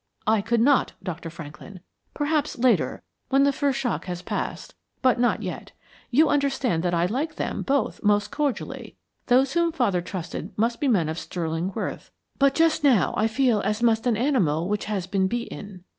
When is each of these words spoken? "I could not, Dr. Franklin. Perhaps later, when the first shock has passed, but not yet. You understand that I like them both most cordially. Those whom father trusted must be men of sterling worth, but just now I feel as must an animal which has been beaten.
"I 0.25 0.41
could 0.41 0.61
not, 0.61 0.93
Dr. 1.03 1.29
Franklin. 1.29 1.79
Perhaps 2.15 2.57
later, 2.57 3.03
when 3.29 3.43
the 3.43 3.53
first 3.53 3.77
shock 3.77 4.05
has 4.05 4.23
passed, 4.23 4.73
but 5.03 5.19
not 5.19 5.43
yet. 5.43 5.73
You 6.09 6.27
understand 6.27 6.81
that 6.81 6.95
I 6.95 7.05
like 7.05 7.35
them 7.35 7.61
both 7.61 8.01
most 8.01 8.31
cordially. 8.31 8.95
Those 9.27 9.53
whom 9.53 9.71
father 9.71 10.01
trusted 10.01 10.57
must 10.57 10.79
be 10.79 10.87
men 10.87 11.07
of 11.07 11.19
sterling 11.19 11.71
worth, 11.75 12.09
but 12.39 12.55
just 12.55 12.83
now 12.83 13.13
I 13.15 13.27
feel 13.27 13.59
as 13.61 13.83
must 13.83 14.07
an 14.07 14.17
animal 14.17 14.67
which 14.67 14.85
has 14.85 15.05
been 15.05 15.27
beaten. 15.27 15.83